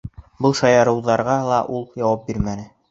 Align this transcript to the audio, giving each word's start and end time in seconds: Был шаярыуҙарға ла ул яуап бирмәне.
Был 0.45 0.55
шаярыуҙарға 0.61 1.37
ла 1.53 1.63
ул 1.77 1.87
яуап 2.07 2.27
бирмәне. 2.31 2.71